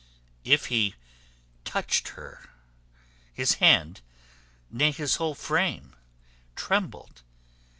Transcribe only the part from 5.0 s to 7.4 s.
whole frame, trembled.